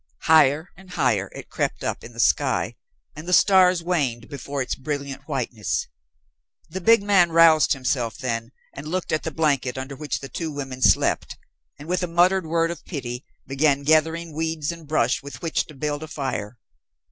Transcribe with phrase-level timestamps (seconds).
[0.23, 2.75] Higher and higher it crept up in the sky,
[3.15, 5.87] and the stars waned before its brilliant whiteness.
[6.67, 10.51] The big man roused himself then, and looked at the blanket under which the two
[10.51, 11.37] women slept,
[11.77, 15.75] and with a muttered word of pity began gathering weeds and brush with which to
[15.75, 16.57] build a fire.